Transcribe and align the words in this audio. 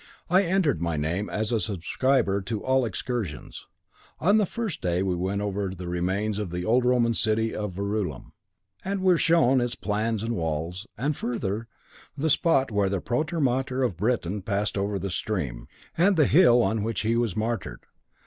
I 0.31 0.41
entered 0.41 0.81
my 0.81 0.97
name 0.97 1.29
as 1.29 1.51
a 1.51 1.59
subscriber 1.59 2.41
to 2.41 2.63
all 2.63 2.81
the 2.81 2.87
excursions. 2.87 3.67
On 4.19 4.37
the 4.37 4.47
first 4.47 4.81
day 4.81 5.03
we 5.03 5.13
went 5.13 5.41
over 5.43 5.69
the 5.75 5.87
remains 5.87 6.39
of 6.39 6.49
the 6.49 6.65
old 6.65 6.85
Roman 6.85 7.13
city 7.13 7.53
of 7.55 7.73
Verulam, 7.75 8.31
and 8.83 9.03
were 9.03 9.19
shown 9.19 9.61
its 9.61 9.75
plan 9.75 10.17
and 10.23 10.35
walls, 10.35 10.87
and 10.97 11.15
further, 11.15 11.67
the 12.17 12.31
spot 12.31 12.71
where 12.71 12.89
the 12.89 12.99
protomartyr 12.99 13.83
of 13.85 13.95
Britain 13.97 14.41
passed 14.41 14.75
over 14.75 14.97
the 14.97 15.11
stream, 15.11 15.67
and 15.95 16.17
the 16.17 16.25
hill 16.25 16.63
on 16.63 16.81
which 16.81 17.01
he 17.01 17.15
was 17.15 17.35
martyred. 17.37 17.81